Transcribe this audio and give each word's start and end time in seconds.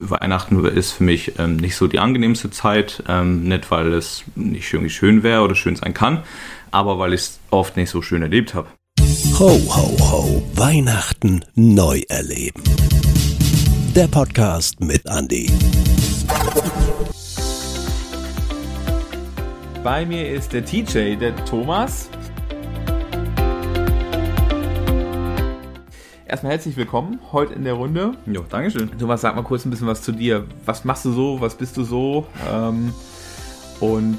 Weihnachten 0.00 0.64
ist 0.64 0.92
für 0.92 1.02
mich 1.02 1.40
ähm, 1.40 1.56
nicht 1.56 1.74
so 1.74 1.88
die 1.88 1.98
angenehmste 1.98 2.50
Zeit, 2.50 3.02
ähm, 3.08 3.48
nicht 3.48 3.68
weil 3.72 3.92
es 3.92 4.22
nicht 4.36 4.72
irgendwie 4.72 4.90
schön 4.90 5.24
wäre 5.24 5.42
oder 5.42 5.56
schön 5.56 5.74
sein 5.74 5.92
kann, 5.92 6.22
aber 6.70 7.00
weil 7.00 7.14
ich 7.14 7.22
es 7.22 7.40
oft 7.50 7.76
nicht 7.76 7.90
so 7.90 8.00
schön 8.00 8.22
erlebt 8.22 8.54
habe. 8.54 8.68
Ho, 9.40 9.48
ho, 9.48 9.96
ho, 9.98 10.42
Weihnachten 10.54 11.44
neu 11.56 12.02
erleben. 12.08 12.62
Der 13.96 14.06
Podcast 14.06 14.78
mit 14.80 15.04
Andy. 15.06 15.50
Bei 19.82 20.06
mir 20.06 20.30
ist 20.30 20.52
der 20.52 20.64
TJ, 20.64 21.16
der 21.16 21.34
Thomas. 21.44 22.08
Erstmal 26.28 26.52
herzlich 26.52 26.76
willkommen 26.76 27.20
heute 27.32 27.54
in 27.54 27.64
der 27.64 27.72
Runde. 27.72 28.12
Jo, 28.26 28.44
Dankeschön. 28.46 28.90
Thomas, 28.98 29.22
sag 29.22 29.34
mal 29.34 29.42
kurz 29.42 29.64
ein 29.64 29.70
bisschen 29.70 29.86
was 29.86 30.02
zu 30.02 30.12
dir. 30.12 30.44
Was 30.66 30.84
machst 30.84 31.06
du 31.06 31.12
so? 31.12 31.40
Was 31.40 31.54
bist 31.54 31.74
du 31.78 31.84
so? 31.84 32.26
Ähm, 32.52 32.92
und 33.80 34.18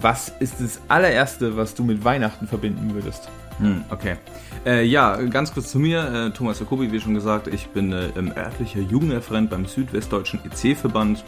was 0.00 0.28
ist 0.38 0.60
das 0.60 0.80
allererste, 0.86 1.56
was 1.56 1.74
du 1.74 1.82
mit 1.82 2.04
Weihnachten 2.04 2.46
verbinden 2.46 2.94
würdest? 2.94 3.28
Hm, 3.58 3.84
okay. 3.90 4.18
Äh, 4.64 4.84
ja, 4.84 5.16
ganz 5.16 5.52
kurz 5.52 5.72
zu 5.72 5.80
mir. 5.80 6.28
Äh, 6.28 6.30
Thomas 6.30 6.60
Jacobi, 6.60 6.92
wie 6.92 7.00
schon 7.00 7.14
gesagt, 7.14 7.48
ich 7.48 7.66
bin 7.70 7.92
äh, 7.92 8.10
örtlicher 8.36 8.78
Jugendreferent 8.78 9.50
beim 9.50 9.66
Südwestdeutschen 9.66 10.38
EC-Verband 10.44 11.24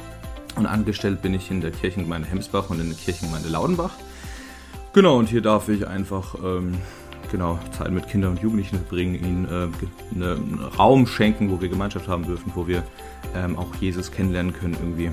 und 0.54 0.66
angestellt 0.66 1.22
bin 1.22 1.34
ich 1.34 1.50
in 1.50 1.60
der 1.60 1.72
Kirchengemeinde 1.72 2.28
Hemsbach 2.28 2.70
und 2.70 2.80
in 2.80 2.88
der 2.88 2.96
Kirchengemeinde 2.96 3.48
Laudenbach. 3.48 3.94
Genau, 4.92 5.18
und 5.18 5.28
hier 5.28 5.40
darf 5.40 5.68
ich 5.68 5.88
einfach 5.88 6.36
ähm, 6.36 6.74
genau, 7.34 7.58
Zeit 7.76 7.90
mit 7.90 8.06
Kindern 8.06 8.32
und 8.32 8.42
Jugendlichen 8.42 8.76
verbringen, 8.76 9.16
ihnen 9.16 9.44
äh, 9.46 10.14
eine, 10.14 10.34
einen 10.34 10.60
Raum 10.78 11.04
schenken, 11.04 11.50
wo 11.50 11.60
wir 11.60 11.68
Gemeinschaft 11.68 12.06
haben 12.06 12.24
dürfen, 12.24 12.52
wo 12.54 12.68
wir 12.68 12.84
ähm, 13.34 13.58
auch 13.58 13.74
Jesus 13.80 14.12
kennenlernen 14.12 14.52
können 14.52 14.74
irgendwie. 14.74 15.10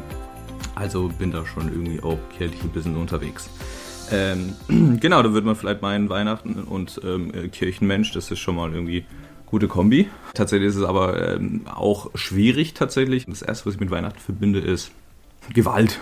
Also 0.76 1.10
bin 1.18 1.32
da 1.32 1.48
schon 1.48 1.70
irgendwie 1.70 2.00
auch 2.04 2.20
kirchlich 2.38 2.62
ein 2.62 2.70
bisschen 2.70 2.96
unterwegs. 2.96 3.50
Ähm, 4.12 4.54
genau, 5.00 5.24
da 5.24 5.34
würde 5.34 5.48
man 5.48 5.56
vielleicht 5.56 5.82
meinen, 5.82 6.10
Weihnachten 6.10 6.62
und 6.62 7.02
ähm, 7.04 7.32
Kirchenmensch, 7.52 8.12
das 8.12 8.30
ist 8.30 8.38
schon 8.38 8.56
mal 8.56 8.72
irgendwie 8.72 9.04
gute 9.48 9.68
Kombi. 9.68 10.08
Tatsächlich 10.36 10.70
ist 10.70 10.76
es 10.76 10.84
aber 10.84 11.34
ähm, 11.34 11.62
auch 11.66 12.12
schwierig 12.14 12.76
tatsächlich. 12.76 13.26
Das 13.26 13.42
erste, 13.42 13.66
was 13.66 13.74
ich 13.74 13.80
mit 13.80 13.90
Weihnachten 13.90 14.20
verbinde, 14.20 14.60
ist 14.60 14.92
Gewalt. 15.52 16.00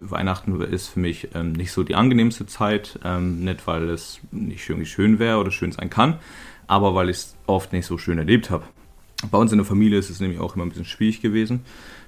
Weihnachten 0.00 0.60
ist 0.60 0.88
für 0.88 1.00
mich 1.00 1.28
ähm, 1.34 1.52
nicht 1.52 1.72
so 1.72 1.82
die 1.82 1.94
angenehmste 1.94 2.46
Zeit, 2.46 2.98
ähm, 3.04 3.44
nicht 3.44 3.66
weil 3.66 3.88
es 3.90 4.20
nicht 4.30 4.68
irgendwie 4.68 4.86
schön 4.86 5.18
wäre 5.18 5.38
oder 5.38 5.50
schön 5.50 5.72
sein 5.72 5.90
kann, 5.90 6.18
aber 6.66 6.94
weil 6.94 7.08
ich 7.08 7.16
es 7.16 7.36
oft 7.46 7.72
nicht 7.72 7.86
so 7.86 7.98
schön 7.98 8.18
erlebt 8.18 8.50
habe. 8.50 8.64
Bei 9.30 9.38
uns 9.38 9.52
in 9.52 9.58
der 9.58 9.66
Familie 9.66 9.98
ist 9.98 10.10
es 10.10 10.20
nämlich 10.20 10.40
auch 10.40 10.54
immer 10.54 10.64
ein 10.64 10.68
bisschen 10.68 10.84
schwierig 10.84 11.22
gewesen, 11.22 11.64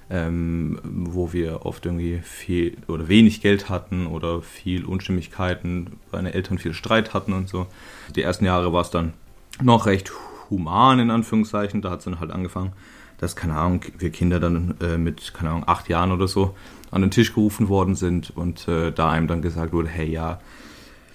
ähm, 0.09 0.79
wo 0.83 1.33
wir 1.33 1.65
oft 1.65 1.85
irgendwie 1.85 2.19
viel 2.23 2.77
oder 2.87 3.07
wenig 3.07 3.41
Geld 3.41 3.69
hatten 3.69 4.07
oder 4.07 4.41
viel 4.41 4.85
Unstimmigkeiten, 4.85 5.97
meine 6.11 6.33
Eltern 6.33 6.57
viel 6.57 6.73
Streit 6.73 7.13
hatten 7.13 7.33
und 7.33 7.49
so. 7.49 7.67
Die 8.15 8.21
ersten 8.21 8.45
Jahre 8.45 8.71
war 8.73 8.81
es 8.81 8.91
dann 8.91 9.13
noch 9.61 9.85
recht 9.85 10.11
human 10.49 10.99
in 10.99 11.11
Anführungszeichen, 11.11 11.81
da 11.81 11.89
hat 11.89 11.99
es 11.99 12.05
dann 12.05 12.19
halt 12.19 12.31
angefangen, 12.31 12.73
dass, 13.17 13.35
keine 13.35 13.55
Ahnung, 13.55 13.81
wir 13.97 14.11
Kinder 14.11 14.39
dann 14.39 14.75
äh, 14.79 14.97
mit, 14.97 15.33
keine 15.33 15.49
Ahnung, 15.49 15.63
acht 15.65 15.89
Jahren 15.89 16.11
oder 16.11 16.27
so 16.27 16.55
an 16.91 17.01
den 17.01 17.11
Tisch 17.11 17.33
gerufen 17.33 17.69
worden 17.69 17.95
sind 17.95 18.31
und 18.35 18.67
äh, 18.67 18.91
da 18.91 19.09
einem 19.09 19.27
dann 19.27 19.41
gesagt 19.41 19.73
wurde, 19.73 19.89
hey 19.89 20.09
ja, 20.09 20.39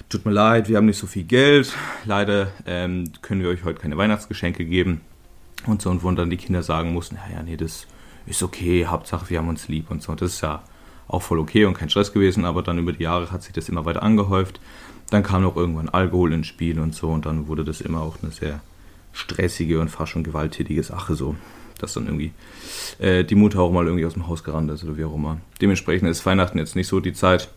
tut 0.08 0.26
mir 0.26 0.32
leid, 0.32 0.68
wir 0.68 0.76
haben 0.76 0.86
nicht 0.86 0.98
so 0.98 1.06
viel 1.06 1.24
Geld, 1.24 1.74
leider 2.04 2.48
ähm, 2.66 3.10
können 3.22 3.42
wir 3.42 3.48
euch 3.48 3.64
heute 3.64 3.80
keine 3.80 3.96
Weihnachtsgeschenke 3.96 4.64
geben 4.64 5.00
und 5.66 5.80
so 5.80 5.90
und 5.90 6.02
wo 6.02 6.10
dann 6.10 6.30
die 6.30 6.36
Kinder 6.36 6.62
sagen 6.62 6.92
mussten, 6.92 7.16
ja, 7.16 7.36
ja, 7.36 7.42
nee, 7.42 7.56
das 7.56 7.86
ist 8.26 8.42
okay, 8.42 8.86
Hauptsache 8.86 9.30
wir 9.30 9.38
haben 9.38 9.48
uns 9.48 9.68
lieb 9.68 9.90
und 9.90 10.02
so. 10.02 10.14
Das 10.14 10.34
ist 10.34 10.40
ja 10.42 10.62
auch 11.08 11.22
voll 11.22 11.38
okay 11.38 11.64
und 11.64 11.74
kein 11.74 11.90
Stress 11.90 12.12
gewesen, 12.12 12.44
aber 12.44 12.62
dann 12.62 12.78
über 12.78 12.92
die 12.92 13.02
Jahre 13.02 13.30
hat 13.30 13.42
sich 13.42 13.52
das 13.52 13.68
immer 13.68 13.84
weiter 13.84 14.02
angehäuft. 14.02 14.60
Dann 15.10 15.22
kam 15.22 15.44
auch 15.44 15.56
irgendwann 15.56 15.88
Alkohol 15.88 16.32
ins 16.32 16.46
Spiel 16.46 16.78
und 16.80 16.94
so 16.94 17.10
und 17.10 17.26
dann 17.26 17.48
wurde 17.48 17.64
das 17.64 17.80
immer 17.80 18.00
auch 18.00 18.16
eine 18.22 18.32
sehr 18.32 18.60
stressige 19.12 19.80
und 19.80 19.90
fast 19.90 20.12
schon 20.12 20.24
gewalttätige 20.24 20.82
Sache 20.82 21.14
so 21.14 21.36
dass 21.82 21.94
dann 21.94 22.06
irgendwie 22.06 22.32
äh, 22.98 23.24
die 23.24 23.34
Mutter 23.34 23.60
auch 23.60 23.72
mal 23.72 23.84
irgendwie 23.84 24.06
aus 24.06 24.14
dem 24.14 24.28
Haus 24.28 24.44
gerannt 24.44 24.70
ist 24.70 24.84
oder 24.84 24.96
wie 24.96 25.04
auch 25.04 25.14
immer. 25.14 25.38
Dementsprechend 25.60 26.08
ist 26.08 26.24
Weihnachten 26.24 26.58
jetzt 26.58 26.76
nicht 26.76 26.88
so 26.88 27.00
die 27.00 27.12
Zeit, 27.12 27.48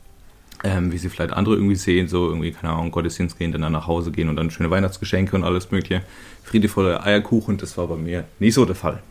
ähm, 0.64 0.92
wie 0.92 0.98
sie 0.98 1.10
vielleicht 1.10 1.34
andere 1.34 1.56
irgendwie 1.56 1.76
sehen, 1.76 2.08
so 2.08 2.28
irgendwie, 2.28 2.52
keine 2.52 2.74
Ahnung, 2.74 2.92
Gottesdienst 2.92 3.38
gehen, 3.38 3.52
dann 3.52 3.72
nach 3.72 3.88
Hause 3.88 4.12
gehen 4.12 4.30
und 4.30 4.36
dann 4.36 4.52
schöne 4.52 4.72
Weihnachtsgeschenke 4.72 5.36
und 5.36 5.44
alles 5.44 5.72
mögliche. 5.72 6.02
Friedevolle 6.44 7.04
Eierkuchen, 7.04 7.58
das 7.58 7.78
war 7.78 7.88
bei 7.88 7.98
mir 7.98 8.26
nicht 8.40 8.54
so 8.54 8.66
der 8.66 8.76
Fall. 8.76 9.02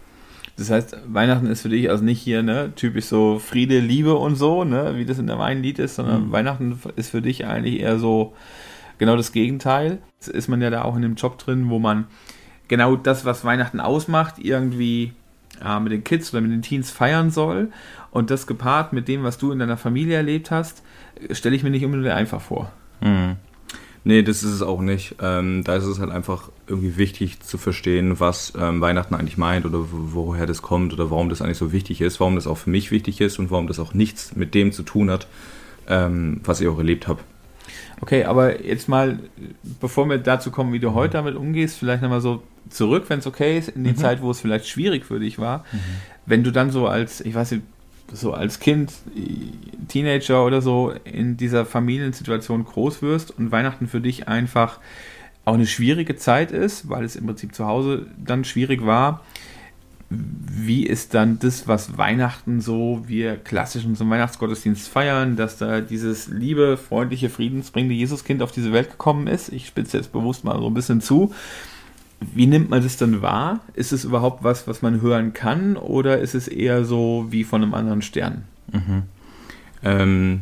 Das 0.57 0.71
heißt, 0.71 0.97
Weihnachten 1.09 1.47
ist 1.47 1.63
für 1.63 1.69
dich 1.69 1.91
also 1.91 2.05
nicht 2.05 2.21
hier, 2.21 2.43
ne, 2.43 2.73
typisch 2.77 3.07
so 3.07 3.41
Friede, 3.41 3.81
Liebe 3.81 4.15
und 4.15 4.37
so, 4.37 4.65
ne, 4.65 4.95
wie 4.97 5.05
das 5.05 5.19
in 5.19 5.27
dem 5.27 5.41
einen 5.41 5.63
Lied 5.63 5.79
ist, 5.79 5.97
sondern 5.97 6.29
mhm. 6.29 6.33
Weihnachten 6.33 6.81
ist 6.97 7.11
für 7.11 7.23
dich 7.23 7.45
eigentlich 7.45 7.81
eher 7.81 7.99
so 7.99 8.35
genau 8.99 9.17
das 9.17 9.33
Gegenteil. 9.33 9.99
Jetzt 10.21 10.29
ist 10.29 10.49
man 10.49 10.63
ja 10.63 10.71
da 10.71 10.83
auch 10.83 10.95
in 10.95 11.03
dem 11.03 11.17
Job 11.17 11.39
drin, 11.39 11.71
wo 11.71 11.79
man 11.79 12.07
genau 12.69 12.97
das, 12.97 13.25
was 13.25 13.45
Weihnachten 13.45 13.81
ausmacht, 13.81 14.35
irgendwie 14.39 15.13
äh, 15.65 15.81
mit 15.81 15.93
den 15.93 16.05
Kids 16.05 16.33
oder 16.33 16.41
mit 16.41 16.53
den 16.53 16.63
Teens 16.63 16.91
feiern 16.91 17.31
soll. 17.31 17.71
Und 18.11 18.31
das 18.31 18.47
gepaart 18.47 18.93
mit 18.93 19.09
dem, 19.09 19.23
was 19.25 19.39
du 19.39 19.53
in 19.53 19.59
deiner 19.59 19.77
Familie 19.77 20.17
erlebt 20.17 20.51
hast, 20.51 20.83
stelle 21.31 21.57
ich 21.57 21.63
mir 21.63 21.71
nicht 21.71 21.85
unbedingt 21.85 22.13
einfach 22.13 22.41
vor. 22.41 22.71
Mhm. 23.01 23.37
Nee, 24.07 24.23
das 24.23 24.43
ist 24.43 24.53
es 24.53 24.63
auch 24.63 24.83
nicht. 24.83 25.17
Ähm, 25.23 25.65
da 25.65 25.77
ist 25.77 25.85
es 25.85 25.99
halt 25.99 26.11
einfach 26.11 26.51
irgendwie 26.67 26.99
wichtig 26.99 27.41
zu 27.41 27.57
verstehen, 27.57 28.21
was 28.21 28.53
ähm, 28.59 28.83
Weihnachten 28.83 29.15
eigentlich 29.15 29.39
meint 29.39 29.65
oder 29.65 29.79
woher 29.91 30.45
das 30.47 30.61
kommt 30.61 30.93
oder 30.93 31.11
warum 31.11 31.31
das 31.31 31.41
eigentlich 31.41 31.57
so 31.57 31.73
wichtig 31.73 32.03
ist, 32.03 32.21
warum 32.21 32.35
das 32.35 32.47
auch 32.47 32.59
für 32.59 32.71
mich 32.71 32.91
wichtig 32.91 33.23
ist 33.23 33.39
und 33.39 33.51
warum 33.51 33.67
das 33.67 33.79
auch 33.79 33.95
nichts 33.95 34.37
mit 34.37 34.55
dem 34.55 34.73
zu 34.73 34.83
tun 34.83 35.11
hat, 35.11 35.27
ähm, 35.89 36.43
was 36.45 36.61
ich 36.61 36.69
auch 36.69 36.77
erlebt 36.77 37.09
habe. 37.09 37.21
Okay, 38.01 38.25
aber 38.25 38.65
jetzt 38.65 38.89
mal, 38.89 39.19
bevor 39.81 40.09
wir 40.09 40.19
dazu 40.19 40.51
kommen, 40.51 40.73
wie 40.73 40.81
du 40.81 40.95
heute 40.95 41.15
damit 41.15 41.37
umgehst, 41.37 41.79
vielleicht 41.79 42.03
nochmal 42.03 42.21
so 42.21 42.43
zurück, 42.69 43.05
wenn 43.09 43.21
es 43.21 43.27
okay 43.27 43.59
ist, 43.59 43.69
in 43.69 43.85
die 43.85 43.91
mhm. 43.91 43.97
Zeit, 43.97 44.23
wo 44.23 44.31
es 44.31 44.41
vielleicht 44.41 44.67
schwierig 44.67 45.05
für 45.05 45.21
dich 45.21 45.39
war. 45.39 45.65
Mhm. 45.73 45.79
Wenn 46.27 46.45
du 46.45 46.51
dann 46.51 46.71
so 46.71 46.87
als, 46.87 47.21
ich 47.21 47.35
weiß 47.35 47.53
nicht, 47.53 47.63
so 48.13 48.33
als 48.33 48.61
Kind, 48.61 48.93
Teenager 49.89 50.45
oder 50.45 50.61
so 50.61 50.93
in 51.05 51.37
dieser 51.37 51.65
Familiensituation 51.65 52.65
groß 52.65 53.03
wirst 53.03 53.37
und 53.39 53.51
Weihnachten 53.51 53.89
für 53.89 54.01
dich 54.01 54.29
einfach 54.29 54.79
auch 55.45 55.55
eine 55.55 55.67
schwierige 55.67 56.17
Zeit 56.17 56.53
ist, 56.53 56.89
weil 56.89 57.05
es 57.05 57.17
im 57.17 57.27
Prinzip 57.27 57.55
zu 57.55 57.67
Hause 57.67 58.07
dann 58.19 58.45
schwierig 58.45 58.85
war 58.85 59.23
wie 60.17 60.87
ist 60.87 61.15
dann 61.15 61.39
das, 61.39 61.69
was 61.69 61.99
Weihnachten 61.99 62.61
so, 62.61 63.03
wir 63.07 63.37
klassisch 63.37 63.85
zum 63.95 64.11
Weihnachtsgottesdienst 64.11 64.89
feiern, 64.89 65.37
dass 65.37 65.59
da 65.59 65.81
dieses 65.81 66.29
liebe, 66.29 66.77
freundliche, 66.77 67.29
friedensbringende 67.29 67.95
Jesuskind 67.95 68.43
auf 68.43 68.53
diese 68.53 68.73
Welt 68.73 68.91
gekommen 68.91 69.27
ist? 69.27 69.53
Ich 69.53 69.67
spitze 69.67 69.97
jetzt 69.97 70.13
bewusst 70.13 70.45
mal 70.45 70.59
so 70.59 70.67
ein 70.67 70.75
bisschen 70.75 71.01
zu. 71.01 71.35
Wie 72.21 72.47
nimmt 72.47 72.71
man 72.71 72.83
das 72.83 72.97
dann 72.97 73.23
wahr? 73.23 73.61
Ist 73.75 73.93
es 73.93 74.05
überhaupt 74.05 74.45
was, 74.45 74.67
was 74.67 74.83
man 74.83 75.01
hören 75.01 75.33
kann 75.33 75.77
oder 75.77 76.19
ist 76.19 76.35
es 76.35 76.49
eher 76.49 76.85
so 76.85 77.27
wie 77.31 77.45
von 77.45 77.63
einem 77.63 77.75
anderen 77.75 78.03
Stern? 78.03 78.45
Mhm. 78.73 79.03
Ähm, 79.83 80.41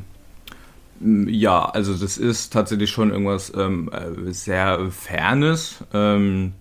ja, 1.27 1.65
also 1.65 1.95
das 1.95 2.17
ist 2.17 2.53
tatsächlich 2.53 2.91
schon 2.91 3.11
irgendwas 3.11 3.53
ähm, 3.57 3.91
äh, 3.93 4.33
sehr 4.33 4.91
Fernes. 4.91 5.85
Ähm, 5.93 6.53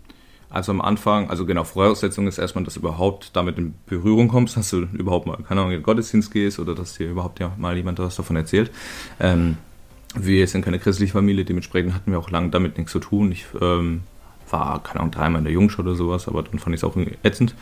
also 0.51 0.71
am 0.71 0.81
Anfang, 0.81 1.29
also 1.29 1.45
genau, 1.45 1.63
Voraussetzung 1.63 2.27
ist 2.27 2.37
erstmal, 2.37 2.63
dass 2.63 2.73
du 2.75 2.81
überhaupt 2.81 3.35
damit 3.35 3.57
in 3.57 3.73
Berührung 3.85 4.27
kommst, 4.27 4.57
dass 4.57 4.69
du 4.69 4.87
überhaupt 4.93 5.25
mal, 5.25 5.37
keine 5.37 5.61
Ahnung, 5.61 5.71
in 5.71 5.79
den 5.79 5.83
Gottesdienst 5.83 6.31
gehst 6.31 6.59
oder 6.59 6.75
dass 6.75 6.97
dir 6.97 7.09
überhaupt 7.09 7.39
ja 7.39 7.51
mal 7.57 7.75
jemand 7.77 7.99
was 7.99 8.15
davon 8.15 8.35
erzählt. 8.35 8.71
Ähm, 9.19 9.57
wir 10.15 10.45
sind 10.47 10.63
keine 10.63 10.79
christliche 10.79 11.13
Familie, 11.13 11.45
dementsprechend 11.45 11.93
hatten 11.93 12.11
wir 12.11 12.19
auch 12.19 12.29
lange 12.29 12.49
damit 12.49 12.77
nichts 12.77 12.91
zu 12.91 12.99
tun. 12.99 13.31
Ich 13.31 13.45
ähm, 13.61 14.01
war, 14.49 14.83
keine 14.83 14.99
Ahnung, 14.99 15.11
dreimal 15.11 15.39
in 15.39 15.45
der 15.45 15.53
Jungschule 15.53 15.89
oder 15.89 15.97
sowas, 15.97 16.27
aber 16.27 16.43
dann 16.43 16.59
fand 16.59 16.75
ich 16.75 16.81
es 16.81 16.83
auch 16.83 16.95
ätzend. 17.23 17.55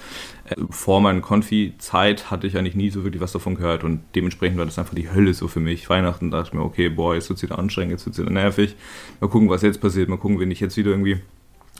Äh, 0.45 0.55
vor 0.71 1.01
meiner 1.01 1.21
Konfi-Zeit 1.21 2.31
hatte 2.31 2.47
ich 2.47 2.57
eigentlich 2.57 2.75
nie 2.75 2.89
so 2.89 3.03
wirklich 3.03 3.21
was 3.21 3.31
davon 3.31 3.55
gehört 3.55 3.83
und 3.83 4.01
dementsprechend 4.15 4.57
war 4.57 4.65
das 4.65 4.79
einfach 4.79 4.95
die 4.95 5.11
Hölle 5.11 5.33
so 5.33 5.47
für 5.47 5.59
mich. 5.59 5.89
Weihnachten 5.89 6.31
dachte 6.31 6.49
ich 6.49 6.53
mir, 6.53 6.63
okay, 6.63 6.89
boah, 6.89 7.13
jetzt 7.13 7.29
wird 7.29 7.37
es 7.37 7.43
wieder 7.43 7.59
anstrengend, 7.59 7.91
jetzt 7.91 8.05
wird 8.05 8.15
es 8.15 8.21
wieder 8.21 8.31
nervig. 8.31 8.75
Mal 9.19 9.29
gucken, 9.29 9.49
was 9.49 9.61
jetzt 9.61 9.81
passiert, 9.81 10.09
mal 10.09 10.17
gucken, 10.17 10.39
wenn 10.39 10.51
ich 10.51 10.59
jetzt 10.59 10.77
wieder 10.77 10.91
irgendwie 10.91 11.21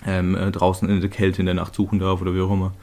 ähm, 0.06 0.36
äh, 0.36 0.52
draußen 0.52 0.90
in 0.90 1.02
der 1.02 1.10
Kälte 1.10 1.42
in 1.42 1.46
der 1.46 1.56
Nacht 1.56 1.76
suchen 1.76 2.00
darf 2.00 2.22
oder 2.22 2.34
wie 2.34 2.42
auch 2.42 2.52
immer. 2.52 2.74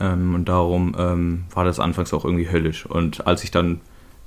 Ähm, 0.00 0.34
und 0.34 0.48
darum 0.48 0.94
ähm, 0.98 1.44
war 1.54 1.64
das 1.64 1.80
anfangs 1.80 2.12
auch 2.12 2.24
irgendwie 2.24 2.50
höllisch. 2.50 2.86
Und 2.86 3.26
als 3.26 3.44
ich 3.44 3.50
dann 3.50 3.80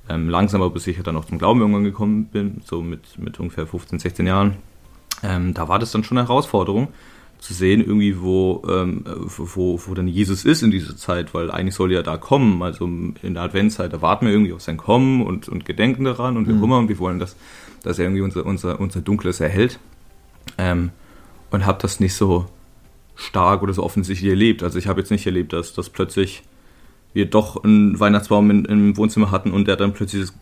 ähm, 0.10 0.30
langsam 0.30 0.62
aber 0.62 0.80
sicher 0.80 1.04
dann 1.04 1.18
auch 1.18 1.26
zum 1.26 1.38
Glauben 1.38 1.62
irgendwann 1.62 1.84
gekommen 1.84 2.26
bin, 2.26 2.62
so 2.64 2.82
mit, 2.82 3.18
mit 3.18 3.40
ungefähr 3.40 3.66
15, 3.66 4.00
16 4.00 4.28
Jahren, 4.28 4.56
ähm, 5.24 5.54
da 5.54 5.68
war 5.68 5.80
das 5.80 5.92
dann 5.92 6.04
schon 6.04 6.18
eine 6.18 6.28
Herausforderung 6.28 6.90
zu 7.40 7.54
sehen, 7.54 7.82
irgendwie, 7.82 8.22
wo, 8.22 8.64
ähm, 8.68 9.04
wo, 9.06 9.80
wo 9.86 9.94
dann 9.94 10.08
Jesus 10.08 10.46
ist 10.46 10.64
in 10.64 10.72
dieser 10.72 10.96
Zeit, 10.96 11.34
weil 11.34 11.52
eigentlich 11.52 11.76
soll 11.76 11.92
er 11.92 11.98
ja 11.98 12.04
da 12.04 12.18
kommen. 12.18 12.62
Also 12.62 12.86
in 12.86 13.34
der 13.34 13.44
Adventszeit, 13.44 13.94
da 13.94 14.02
warten 14.02 14.26
wir 14.26 14.34
irgendwie 14.34 14.54
auf 14.54 14.62
sein 14.62 14.78
Kommen 14.78 15.22
und, 15.22 15.50
und 15.50 15.66
gedenken 15.66 16.06
daran 16.06 16.38
und 16.38 16.48
wir 16.48 16.56
mhm. 16.56 16.72
und 16.72 16.90
wir 16.90 17.00
wollen, 17.00 17.20
dass, 17.20 17.36
dass 17.84 18.00
er 18.00 18.06
irgendwie 18.06 18.22
unser, 18.22 18.46
unser, 18.46 18.80
unser 18.80 19.02
Dunkles 19.02 19.40
erhält. 19.40 19.80
Ähm, 20.58 20.92
und 21.56 21.66
habe 21.66 21.80
das 21.82 22.00
nicht 22.00 22.14
so 22.14 22.46
stark 23.16 23.64
oder 23.64 23.74
so 23.74 23.82
offensichtlich 23.82 24.30
erlebt. 24.30 24.62
Also 24.62 24.78
ich 24.78 24.88
habe 24.88 25.00
jetzt 25.00 25.10
nicht 25.10 25.26
erlebt, 25.26 25.54
dass, 25.54 25.74
dass 25.74 25.90
plötzlich 25.90 26.44
wir 27.14 27.26
doch 27.28 27.64
einen 27.64 27.98
Weihnachtsbaum 27.98 28.52
in, 28.52 28.66
im 28.66 28.98
Wohnzimmer 28.98 29.32
hatten 29.32 29.52
und 29.52 29.70
der 29.70 29.78
dann 29.78 29.94
plötzlich 29.94 30.24
das 30.24 30.34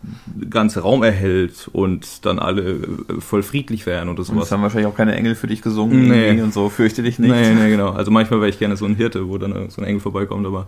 ganze 0.50 0.80
Raum 0.80 1.04
erhält 1.04 1.69
und 1.71 2.25
dann 2.25 2.39
alle 2.39 2.63
äh, 2.63 3.21
voll 3.21 3.44
friedlich 3.44 3.86
wären 3.86 4.10
oder 4.10 4.24
sowas. 4.24 4.38
Und 4.38 4.44
es 4.44 4.51
haben 4.51 4.63
wahrscheinlich 4.63 4.88
auch 4.88 4.98
keine 4.98 5.13
Engel 5.13 5.36
für 5.36 5.45
dich 5.45 5.62
gesungen 5.62 6.07
nee. 6.07 6.42
und 6.42 6.51
so, 6.51 6.69
fürchte 6.69 7.04
dich 7.04 7.19
nicht. 7.19 7.30
Nee, 7.30 7.54
nee, 7.54 7.69
genau. 7.69 7.92
Also 7.92 8.10
manchmal 8.10 8.39
wäre 8.39 8.50
ich 8.50 8.57
gerne 8.57 8.75
so 8.75 8.86
ein 8.86 8.95
Hirte, 8.95 9.30
wo 9.30 9.38
dann 9.38 9.69
so 9.69 9.81
ein 9.83 9.88
Engel 9.88 10.00
vorbeikommt, 10.00 10.48
aber 10.48 10.65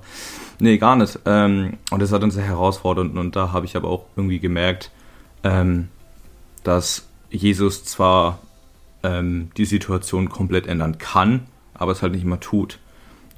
nee, 0.60 0.78
gar 0.78 0.96
nicht. 0.96 1.18
Ähm, 1.26 1.78
und 1.90 2.00
das 2.04 2.12
war 2.12 2.20
dann 2.20 2.30
sehr 2.30 2.44
herausfordernd 2.44 3.18
und 3.18 3.36
da 3.36 3.52
habe 3.52 3.66
ich 3.66 3.76
aber 3.76 3.90
auch 3.90 4.06
irgendwie 4.16 4.38
gemerkt, 4.38 4.92
ähm, 5.44 5.88
dass 6.64 7.08
Jesus 7.32 7.84
zwar 7.84 8.38
ähm, 9.06 9.52
die 9.58 9.66
Situation 9.66 10.30
komplett 10.30 10.68
ändern 10.68 10.98
kann, 10.98 11.42
aber 11.74 11.92
es 11.92 12.02
halt 12.02 12.14
nicht 12.14 12.24
immer 12.24 12.40
tut 12.40 12.80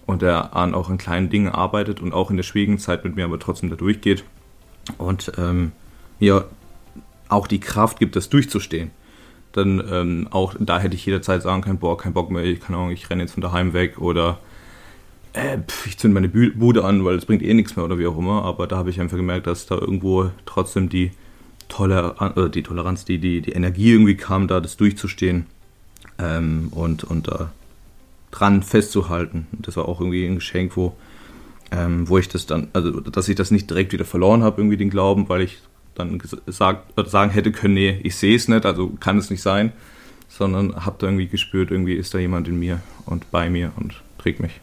und 0.05 0.23
er 0.23 0.55
an 0.55 0.73
auch 0.73 0.89
in 0.89 0.97
kleinen 0.97 1.29
Dingen 1.29 1.49
arbeitet 1.49 2.01
und 2.01 2.13
auch 2.13 2.31
in 2.31 2.37
der 2.37 2.43
schwierigen 2.43 2.79
Zeit 2.79 3.03
mit 3.03 3.15
mir 3.15 3.25
aber 3.25 3.39
trotzdem 3.39 3.69
da 3.69 3.75
durchgeht 3.75 4.23
und 4.97 5.33
ähm, 5.37 5.73
mir 6.19 6.45
auch 7.29 7.47
die 7.47 7.59
Kraft 7.59 7.99
gibt, 7.99 8.15
das 8.15 8.29
durchzustehen. 8.29 8.91
Dann 9.51 9.83
ähm, 9.91 10.27
auch 10.31 10.55
da 10.59 10.79
hätte 10.79 10.95
ich 10.95 11.05
jederzeit 11.05 11.41
sagen 11.41 11.61
können, 11.61 11.79
boah, 11.79 11.97
kein 11.97 12.13
Bock 12.13 12.31
mehr, 12.31 12.43
ich 12.43 12.61
kann 12.61 12.75
auch, 12.75 12.89
ich 12.89 13.09
renne 13.09 13.23
jetzt 13.23 13.33
von 13.33 13.41
daheim 13.41 13.73
weg 13.73 13.99
oder 13.99 14.39
äh, 15.33 15.57
pf, 15.57 15.87
ich 15.87 15.97
zünde 15.97 16.13
meine 16.13 16.29
Bude 16.29 16.85
an, 16.85 17.03
weil 17.03 17.15
es 17.15 17.25
bringt 17.25 17.43
eh 17.43 17.53
nichts 17.53 17.75
mehr 17.75 17.83
oder 17.83 17.99
wie 17.99 18.07
auch 18.07 18.17
immer. 18.17 18.43
Aber 18.45 18.67
da 18.67 18.77
habe 18.77 18.89
ich 18.89 19.01
einfach 19.01 19.17
gemerkt, 19.17 19.47
dass 19.47 19.65
da 19.65 19.75
irgendwo 19.75 20.31
trotzdem 20.45 20.89
die, 20.89 21.11
Toleranz, 21.67 22.37
äh, 22.37 22.49
die 22.49 22.63
Toleranz, 22.63 23.03
die, 23.03 23.19
die, 23.19 23.41
die 23.41 23.51
Energie 23.51 23.91
irgendwie 23.91 24.15
kam, 24.15 24.47
da 24.47 24.61
das 24.61 24.77
durchzustehen 24.77 25.47
ähm, 26.19 26.69
und, 26.71 27.03
und 27.03 27.27
da 27.27 27.51
dran 28.31 28.63
festzuhalten. 28.63 29.47
Das 29.53 29.77
war 29.77 29.87
auch 29.87 29.99
irgendwie 29.99 30.25
ein 30.25 30.35
Geschenk, 30.35 30.75
wo, 30.75 30.95
ähm, 31.71 32.07
wo 32.07 32.17
ich 32.17 32.29
das 32.29 32.45
dann, 32.45 32.67
also 32.73 32.99
dass 32.99 33.29
ich 33.29 33.35
das 33.35 33.51
nicht 33.51 33.69
direkt 33.69 33.93
wieder 33.93 34.05
verloren 34.05 34.43
habe, 34.43 34.61
irgendwie 34.61 34.77
den 34.77 34.89
Glauben, 34.89 35.29
weil 35.29 35.41
ich 35.41 35.59
dann 35.95 36.19
gesagt, 36.19 36.93
sagen 37.09 37.31
hätte 37.31 37.51
können, 37.51 37.73
nee, 37.73 37.99
ich 38.03 38.15
sehe 38.15 38.35
es 38.35 38.47
nicht, 38.47 38.65
also 38.65 38.89
kann 38.99 39.17
es 39.17 39.29
nicht 39.29 39.41
sein, 39.41 39.71
sondern 40.29 40.85
habe 40.85 40.97
da 40.99 41.07
irgendwie 41.07 41.27
gespürt, 41.27 41.71
irgendwie 41.71 41.93
ist 41.93 42.13
da 42.13 42.19
jemand 42.19 42.47
in 42.47 42.59
mir 42.59 42.81
und 43.05 43.31
bei 43.31 43.49
mir 43.49 43.71
und 43.77 43.95
trägt 44.17 44.39
mich. 44.39 44.59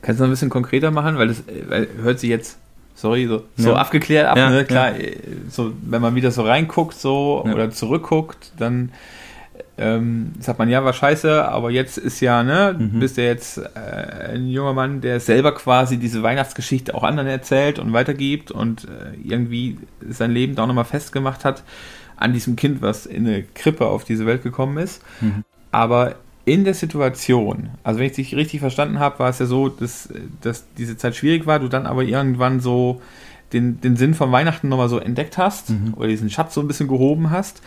Kannst 0.00 0.20
du 0.20 0.24
noch 0.24 0.28
ein 0.28 0.32
bisschen 0.32 0.50
konkreter 0.50 0.90
machen, 0.90 1.18
weil 1.18 1.28
das 1.28 1.42
weil 1.68 1.88
hört 2.00 2.20
sich 2.20 2.30
jetzt 2.30 2.58
sorry, 2.94 3.26
so, 3.26 3.44
so 3.56 3.70
ja. 3.70 3.76
abgeklärt 3.76 4.28
ab, 4.28 4.36
ja, 4.36 4.50
ne? 4.50 4.64
Klar, 4.64 4.98
ja. 4.98 5.08
so, 5.50 5.72
wenn 5.82 6.02
man 6.02 6.14
wieder 6.14 6.30
so 6.30 6.42
reinguckt 6.42 6.94
so 6.98 7.44
oder 7.44 7.70
zurückguckt, 7.70 8.52
dann 8.58 8.90
ähm, 9.78 10.32
sagt 10.40 10.58
man, 10.58 10.68
ja, 10.68 10.84
war 10.84 10.92
scheiße, 10.92 11.46
aber 11.48 11.70
jetzt 11.70 11.98
ist 11.98 12.20
ja, 12.20 12.42
ne, 12.42 12.76
mhm. 12.78 12.98
bist 12.98 13.16
du 13.16 13.24
jetzt 13.24 13.58
äh, 13.58 14.32
ein 14.32 14.48
junger 14.48 14.72
Mann, 14.72 15.00
der 15.00 15.20
selber 15.20 15.54
quasi 15.54 15.98
diese 15.98 16.22
Weihnachtsgeschichte 16.22 16.94
auch 16.94 17.04
anderen 17.04 17.28
erzählt 17.28 17.78
und 17.78 17.92
weitergibt 17.92 18.50
und 18.50 18.84
äh, 18.84 19.16
irgendwie 19.22 19.78
sein 20.08 20.32
Leben 20.32 20.56
da 20.56 20.64
auch 20.64 20.66
nochmal 20.66 20.84
festgemacht 20.84 21.44
hat 21.44 21.62
an 22.16 22.32
diesem 22.32 22.56
Kind, 22.56 22.82
was 22.82 23.06
in 23.06 23.26
eine 23.26 23.44
Krippe 23.44 23.86
auf 23.86 24.04
diese 24.04 24.26
Welt 24.26 24.42
gekommen 24.42 24.78
ist. 24.78 25.02
Mhm. 25.20 25.44
Aber 25.70 26.16
in 26.44 26.64
der 26.64 26.74
Situation, 26.74 27.68
also 27.84 28.00
wenn 28.00 28.06
ich 28.06 28.12
dich 28.12 28.34
richtig 28.34 28.60
verstanden 28.60 28.98
habe, 28.98 29.20
war 29.20 29.30
es 29.30 29.38
ja 29.38 29.46
so, 29.46 29.68
dass, 29.68 30.08
dass 30.40 30.64
diese 30.76 30.96
Zeit 30.96 31.14
schwierig 31.14 31.46
war, 31.46 31.60
du 31.60 31.68
dann 31.68 31.86
aber 31.86 32.02
irgendwann 32.02 32.58
so 32.58 33.00
den, 33.52 33.80
den 33.80 33.96
Sinn 33.96 34.14
von 34.14 34.32
Weihnachten 34.32 34.68
nochmal 34.68 34.88
so 34.88 34.98
entdeckt 34.98 35.38
hast 35.38 35.70
mhm. 35.70 35.94
oder 35.94 36.08
diesen 36.08 36.30
Schatz 36.30 36.54
so 36.54 36.60
ein 36.60 36.68
bisschen 36.68 36.88
gehoben 36.88 37.30
hast 37.30 37.62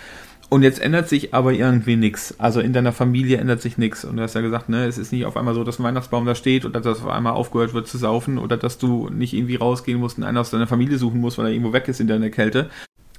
und 0.51 0.63
jetzt 0.63 0.81
ändert 0.81 1.07
sich 1.07 1.33
aber 1.33 1.53
irgendwie 1.53 1.95
nichts. 1.95 2.35
Also 2.37 2.59
in 2.59 2.73
deiner 2.73 2.91
Familie 2.91 3.37
ändert 3.37 3.61
sich 3.61 3.77
nichts. 3.77 4.03
Und 4.03 4.17
du 4.17 4.23
hast 4.23 4.35
ja 4.35 4.41
gesagt, 4.41 4.67
ne, 4.67 4.85
es 4.85 4.97
ist 4.97 5.13
nicht 5.13 5.25
auf 5.25 5.37
einmal 5.37 5.53
so, 5.53 5.63
dass 5.63 5.79
ein 5.79 5.85
Weihnachtsbaum 5.85 6.25
da 6.25 6.35
steht 6.35 6.65
oder 6.65 6.81
dass 6.81 6.99
auf 6.99 7.07
einmal 7.07 7.31
aufgehört 7.31 7.73
wird 7.73 7.87
zu 7.87 7.97
saufen 7.97 8.37
oder 8.37 8.57
dass 8.57 8.77
du 8.77 9.07
nicht 9.07 9.33
irgendwie 9.33 9.55
rausgehen 9.55 9.97
musst 9.97 10.17
und 10.17 10.25
einen 10.25 10.37
aus 10.37 10.51
deiner 10.51 10.67
Familie 10.67 10.97
suchen 10.97 11.21
musst, 11.21 11.37
weil 11.37 11.45
er 11.45 11.51
irgendwo 11.53 11.71
weg 11.71 11.87
ist 11.87 12.01
in 12.01 12.07
deiner 12.07 12.29
Kälte. 12.29 12.69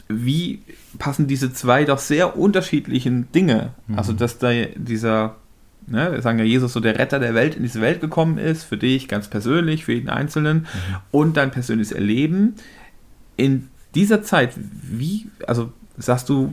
Wie 0.09 0.61
passen 0.99 1.27
diese 1.27 1.55
zwei 1.55 1.85
doch 1.85 2.01
sehr 2.01 2.37
unterschiedlichen 2.37 3.33
Dinge? 3.33 3.71
Mhm. 3.87 3.99
Also, 3.99 4.13
dass 4.13 4.37
da 4.37 4.51
dieser, 4.77 5.37
ne, 5.87 6.13
wir 6.13 6.21
sagen 6.21 6.39
ja, 6.39 6.45
Jesus 6.45 6.75
so 6.75 6.81
der 6.81 6.99
Retter 6.99 7.19
der 7.19 7.35
Welt 7.35 7.57
in 7.57 7.63
diese 7.63 7.81
Welt 7.81 8.03
gekommen 8.03 8.37
ist, 8.37 8.65
für 8.65 8.77
dich 8.77 9.09
ganz 9.09 9.29
persönlich, 9.29 9.87
für 9.87 9.95
jeden 9.95 10.11
Einzelnen 10.11 10.59
mhm. 10.59 10.97
und 11.11 11.39
dein 11.39 11.51
persönliches 11.51 11.93
Erleben. 11.93 12.57
In 13.39 13.69
dieser 13.95 14.23
Zeit, 14.23 14.51
wie, 14.55 15.29
also 15.47 15.73
sagst 15.97 16.29
du, 16.29 16.53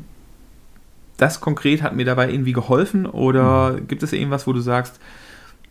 das 1.20 1.42
konkret 1.42 1.84
hat 1.84 1.96
mir 1.96 2.06
dabei 2.06 2.32
irgendwie 2.32 2.54
geholfen 2.54 3.06
oder 3.06 3.74
mhm. 3.74 3.88
gibt 3.88 4.04
es 4.04 4.14
irgendwas, 4.14 4.48
wo 4.48 4.54
du 4.54 4.62
sagst, 4.62 5.00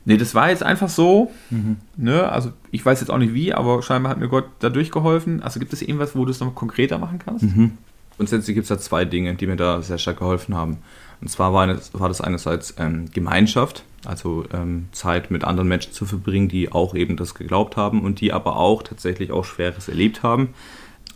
nee, 0.04 0.16
das 0.16 0.34
war 0.34 0.50
jetzt 0.50 0.62
einfach 0.62 0.88
so, 0.88 1.32
mhm. 1.50 1.78
ne, 1.96 2.30
also 2.30 2.52
ich 2.70 2.84
weiß 2.84 3.00
jetzt 3.00 3.10
auch 3.10 3.18
nicht 3.18 3.34
wie, 3.34 3.52
aber 3.54 3.82
scheinbar 3.82 4.10
hat 4.10 4.18
mir 4.18 4.28
Gott 4.28 4.44
dadurch 4.60 4.90
geholfen. 4.90 5.42
Also 5.42 5.58
gibt 5.58 5.72
es 5.72 5.82
irgendwas, 5.82 6.14
wo 6.14 6.24
du 6.24 6.30
es 6.30 6.40
noch 6.40 6.54
konkreter 6.54 6.98
machen 6.98 7.18
kannst? 7.18 7.44
Mhm. 7.44 7.72
Grundsätzlich 8.16 8.54
gibt 8.54 8.64
es 8.64 8.68
da 8.68 8.78
zwei 8.78 9.04
Dinge, 9.04 9.34
die 9.34 9.46
mir 9.46 9.56
da 9.56 9.80
sehr 9.80 9.98
stark 9.98 10.18
geholfen 10.18 10.54
haben. 10.54 10.78
Und 11.20 11.28
zwar 11.28 11.52
war, 11.52 11.62
eine, 11.62 11.78
war 11.92 12.08
das 12.08 12.20
einerseits 12.20 12.74
ähm, 12.78 13.06
Gemeinschaft, 13.12 13.84
also 14.04 14.44
ähm, 14.52 14.88
Zeit 14.92 15.30
mit 15.30 15.44
anderen 15.44 15.68
Menschen 15.68 15.92
zu 15.92 16.04
verbringen, 16.04 16.48
die 16.48 16.70
auch 16.70 16.94
eben 16.94 17.16
das 17.16 17.34
geglaubt 17.34 17.76
haben 17.76 18.02
und 18.02 18.20
die 18.20 18.32
aber 18.32 18.56
auch 18.56 18.82
tatsächlich 18.82 19.30
auch 19.30 19.44
Schweres 19.44 19.88
erlebt 19.88 20.22
haben. 20.22 20.50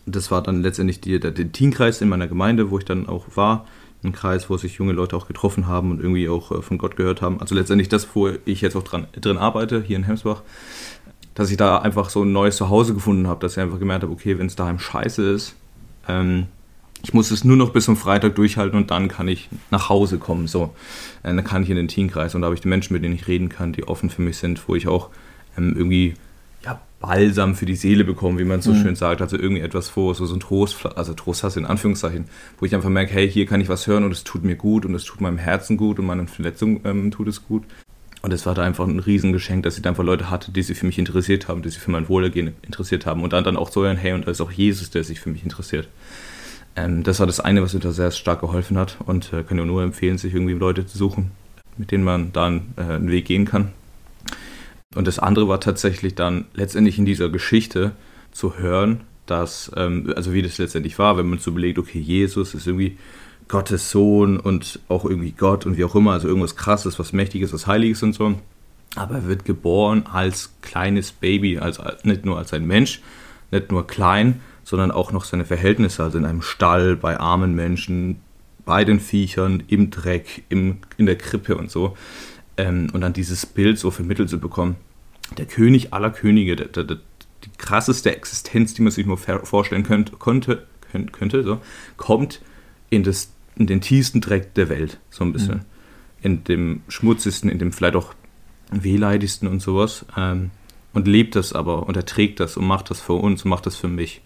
Das 0.07 0.31
war 0.31 0.43
dann 0.43 0.63
letztendlich 0.63 1.01
die, 1.01 1.21
der, 1.21 1.31
der 1.31 1.53
Teamkreis 1.53 2.01
in 2.01 2.09
meiner 2.09 2.27
Gemeinde, 2.27 2.71
wo 2.71 2.79
ich 2.79 2.85
dann 2.85 3.09
auch 3.09 3.27
war 3.37 3.67
ein 4.05 4.13
Kreis, 4.13 4.51
wo 4.51 4.57
sich 4.57 4.75
junge 4.75 4.93
Leute 4.93 5.17
auch 5.17 5.29
getroffen 5.29 5.67
haben 5.67 5.91
und 5.91 6.01
irgendwie 6.01 6.29
auch 6.29 6.51
äh, 6.51 6.63
von 6.63 6.79
Gott 6.79 6.97
gehört 6.97 7.23
haben. 7.23 7.41
Also 7.41 7.55
letztendlich 7.55 7.89
das, 7.89 8.09
wo 8.15 8.31
ich 8.45 8.61
jetzt 8.61 8.77
auch 8.77 8.83
dran, 8.83 9.07
drin 9.21 9.39
arbeite, 9.39 9.83
hier 9.83 9.97
in 9.97 10.05
Hemsbach, 10.05 10.43
dass 11.35 11.51
ich 11.51 11.57
da 11.57 11.79
einfach 11.79 12.11
so 12.11 12.25
ein 12.25 12.33
neues 12.33 12.57
Zuhause 12.57 12.95
gefunden 12.95 13.27
habe, 13.27 13.41
dass 13.41 13.57
ich 13.57 13.63
einfach 13.63 13.79
gemerkt 13.79 14.03
habe, 14.03 14.13
okay, 14.13 14.39
wenn 14.39 14.47
es 14.47 14.57
daheim 14.57 14.79
scheiße 14.79 15.31
ist, 15.31 15.55
ähm, 16.09 16.47
ich 17.05 17.13
muss 17.15 17.31
es 17.31 17.43
nur 17.45 17.57
noch 17.57 17.71
bis 17.71 17.87
zum 17.87 17.97
Freitag 17.97 18.37
durchhalten 18.37 18.79
und 18.79 18.91
dann 18.91 19.09
kann 19.09 19.27
ich 19.27 19.49
nach 19.71 19.89
Hause 19.89 20.19
kommen. 20.19 20.47
So, 20.47 20.75
äh, 21.23 21.35
dann 21.35 21.45
kann 21.45 21.63
ich 21.63 21.71
in 21.71 21.77
den 21.77 21.89
Teamkreis 21.89 22.35
und 22.35 22.43
da 22.43 22.47
habe 22.47 22.55
ich 22.55 22.61
die 22.61 22.69
Menschen, 22.69 22.93
mit 22.93 23.03
denen 23.03 23.15
ich 23.15 23.27
reden 23.27 23.49
kann, 23.49 23.73
die 23.73 23.89
offen 23.89 24.11
für 24.11 24.23
mich 24.23 24.39
sind, 24.39 24.69
wo 24.69 24.75
ich 24.75 24.89
auch 24.89 25.11
ähm, 25.57 25.75
irgendwie 25.77 26.15
Balsam 27.03 27.55
für 27.55 27.67
die 27.67 27.75
Seele 27.75 28.05
bekommen, 28.05 28.39
wie 28.39 28.45
man 28.45 28.63
so 28.63 28.73
mhm. 28.73 28.83
schön 28.83 28.97
sagt. 28.97 29.21
Also 29.21 29.37
irgendwie 29.37 29.61
etwas, 29.61 29.95
wo 29.97 30.15
so, 30.15 30.25
so 30.25 30.35
ein 30.35 30.41
Trost, 30.41 30.87
also 30.97 31.13
Trost 31.13 31.43
hast 31.43 31.57
in 31.57 31.67
Anführungszeichen, 31.67 32.25
wo 32.59 32.65
ich 32.65 32.75
einfach 32.75 32.89
merke, 32.89 33.13
hey, 33.13 33.31
hier 33.31 33.45
kann 33.45 33.61
ich 33.61 33.69
was 33.69 33.87
hören 33.87 34.05
und 34.05 34.13
es 34.13 34.25
tut 34.25 34.45
mir 34.45 34.57
gut 34.57 34.87
und 34.87 34.95
es 34.95 35.05
tut 35.05 35.21
meinem 35.21 35.39
Herzen 35.39 35.77
gut 35.77 35.99
und 35.99 36.07
meinen 36.07 36.29
Verletzungen 36.29 36.81
ähm, 36.85 37.11
tut 37.11 37.29
es 37.29 37.45
gut. 37.47 37.65
Und 38.23 38.33
es 38.33 38.47
war 38.47 38.55
da 38.55 38.63
einfach 38.63 38.87
ein 38.87 39.01
Riesengeschenk, 39.01 39.65
dass 39.65 39.77
ich 39.77 39.83
da 39.83 39.91
einfach 39.91 40.05
Leute 40.05 40.31
hatte, 40.31 40.53
die 40.53 40.63
sich 40.63 40.79
für 40.79 40.87
mich 40.87 40.99
interessiert 40.99 41.49
haben, 41.49 41.61
die 41.61 41.71
sich 41.71 41.81
für 41.81 41.91
mein 41.91 42.09
Wohlergehen 42.09 42.55
interessiert 42.63 43.05
haben 43.05 43.25
und 43.25 43.33
dann, 43.33 43.43
dann 43.43 43.57
auch 43.57 43.71
so 43.71 43.83
hören, 43.83 43.97
hey, 43.97 44.13
und 44.13 44.27
da 44.27 44.31
ist 44.31 44.41
auch 44.41 44.53
Jesus, 44.53 44.91
der 44.91 45.03
sich 45.03 45.19
für 45.19 45.29
mich 45.29 45.43
interessiert. 45.43 45.89
Ähm, 46.77 47.03
das 47.03 47.19
war 47.19 47.27
das 47.27 47.41
eine, 47.41 47.63
was 47.63 47.75
mir 47.75 47.81
da 47.81 47.91
sehr 47.91 48.13
stark 48.13 48.41
geholfen 48.41 48.79
hat 48.79 48.99
und 49.05 49.33
äh, 49.33 49.43
kann 49.43 49.59
ja 49.59 49.65
nur 49.65 49.83
empfehlen, 49.83 50.19
sich 50.19 50.33
irgendwie 50.33 50.55
Leute 50.55 50.87
zu 50.87 50.97
suchen, 50.97 51.33
mit 51.77 51.91
denen 51.91 52.05
man 52.05 52.33
da 52.33 52.47
einen, 52.47 52.75
äh, 52.77 52.83
einen 52.83 53.11
Weg 53.11 53.25
gehen 53.25 53.45
kann. 53.45 53.73
Und 54.95 55.07
das 55.07 55.19
andere 55.19 55.49
war 55.49 55.61
tatsächlich 55.61 56.15
dann 56.15 56.47
letztendlich 56.55 56.99
in 56.99 57.07
dieser 57.07 57.29
Geschichte 57.29 57.93
zu 58.31 58.59
hören, 58.59 59.03
dass, 59.27 59.71
ähm, 59.77 60.13
also 60.17 60.33
wie 60.33 60.43
das 60.43 60.59
letztendlich 60.59 60.99
war, 60.99 61.17
wenn 61.17 61.29
man 61.29 61.39
so 61.39 61.51
überlegt, 61.51 61.79
okay, 61.79 61.99
Jesus 61.99 62.55
ist 62.55 62.67
irgendwie 62.67 62.99
Gottes 63.49 63.91
Sohn 63.91 64.39
und 64.39 64.81
auch 64.89 65.05
irgendwie 65.05 65.33
Gott 65.33 65.67
und 65.67 65.77
wie 65.77 65.85
auch 65.85 65.95
immer, 65.95 66.13
also 66.13 66.29
irgendwas 66.29 66.57
krasses, 66.57 66.99
was 66.99 67.13
mächtiges, 67.13 67.53
was 67.53 67.67
heiliges 67.67 68.03
und 68.03 68.15
so. 68.15 68.35
Aber 68.95 69.17
er 69.17 69.27
wird 69.27 69.45
geboren 69.45 70.05
als 70.11 70.55
kleines 70.61 71.13
Baby, 71.13 71.59
also 71.59 71.83
nicht 72.03 72.25
nur 72.25 72.39
als 72.39 72.53
ein 72.53 72.67
Mensch, 72.67 73.01
nicht 73.51 73.71
nur 73.71 73.87
klein, 73.87 74.41
sondern 74.65 74.91
auch 74.91 75.13
noch 75.13 75.25
seine 75.25 75.45
Verhältnisse, 75.45 76.03
also 76.03 76.19
in 76.19 76.25
einem 76.25 76.43
Stall, 76.43 76.97
bei 76.97 77.19
armen 77.19 77.55
Menschen, 77.55 78.21
bei 78.65 78.85
den 78.85 79.01
Viechern, 79.01 79.63
im 79.67 79.91
Dreck, 79.91 80.45
im, 80.49 80.79
in 80.97 81.07
der 81.07 81.17
Krippe 81.17 81.57
und 81.57 81.71
so 81.71 81.97
ähm, 82.57 82.89
und 82.93 83.01
dann 83.01 83.13
dieses 83.13 83.47
Bild 83.47 83.79
so 83.79 83.91
vermittelt 83.91 84.29
zu 84.29 84.39
bekommen. 84.39 84.77
Der 85.39 85.47
König 85.47 85.93
aller 85.93 86.11
Könige, 86.11 86.57
der, 86.57 86.67
der, 86.67 86.85
der, 86.85 86.99
die 87.45 87.51
krasseste 87.59 88.15
Existenz, 88.15 88.75
die 88.75 88.83
man 88.83 88.93
sich 88.93 89.07
nur 89.07 89.19
vorstellen 89.19 89.83
könnte, 89.83 90.13
konnte, 90.17 90.67
könnte 91.13 91.43
so, 91.43 91.61
kommt 91.97 92.41
in, 92.91 93.03
das, 93.03 93.33
in 93.57 93.67
den 93.67 93.81
tiefsten 93.81 94.21
Dreck 94.21 94.55
der 94.55 94.69
Welt, 94.69 94.99
so 95.11 95.25
ein 95.25 95.33
bisschen. 95.33 95.57
Mhm. 95.57 95.63
In 96.23 96.45
dem 96.45 96.83
schmutzigsten, 96.89 97.51
in 97.51 97.59
dem 97.59 97.73
vielleicht 97.73 97.97
auch 97.97 98.15
wehleidigsten 98.71 99.49
und 99.49 99.61
sowas. 99.61 100.05
Ähm, 100.17 100.51
und 100.93 101.09
lebt 101.09 101.37
das 101.37 101.53
aber 101.53 101.87
und 101.87 101.97
er 101.97 102.05
trägt 102.05 102.39
das 102.39 102.57
und 102.57 102.67
macht 102.67 102.91
das 102.91 103.01
für 103.01 103.15
uns 103.15 103.45
und 103.45 103.49
macht 103.49 103.67
das 103.67 103.77
für 103.77 103.89
mich. 103.89 104.21